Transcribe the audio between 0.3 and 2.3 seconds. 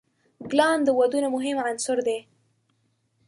ګلان د ودونو مهم عنصر دی.